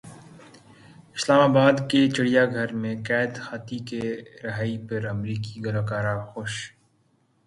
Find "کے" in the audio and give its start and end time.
1.89-1.99